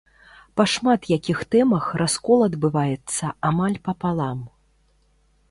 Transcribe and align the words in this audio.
Па 0.59 0.63
шмат 0.75 1.01
якіх 1.17 1.43
тэмах 1.55 1.85
раскол 2.03 2.39
адбываецца 2.47 3.25
амаль 3.53 3.77
папалам. 3.91 4.39